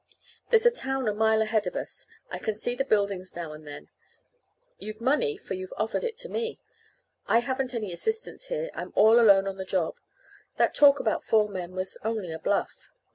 "There's 0.49 0.65
a 0.65 0.71
town 0.71 1.07
a 1.07 1.13
mile 1.13 1.43
ahead 1.43 1.67
of 1.67 1.75
us; 1.75 2.07
I 2.31 2.39
can 2.39 2.55
see 2.55 2.73
the 2.73 2.83
buildings 2.83 3.35
now 3.35 3.53
and 3.53 3.67
then. 3.67 3.91
You've 4.79 4.99
money, 4.99 5.37
for 5.37 5.53
you 5.53 5.67
offered 5.77 6.03
it 6.03 6.17
to 6.17 6.27
me. 6.27 6.59
I 7.27 7.37
haven't 7.41 7.75
any 7.75 7.91
assistants 7.93 8.47
here, 8.47 8.71
I'm 8.73 8.93
all 8.95 9.19
alone 9.19 9.47
on 9.47 9.57
the 9.57 9.63
job. 9.63 9.99
That 10.57 10.73
talk 10.73 10.99
about 10.99 11.23
four 11.23 11.47
men 11.49 11.75
was 11.75 11.99
only 12.03 12.31
a 12.31 12.39
bluff. 12.39 12.89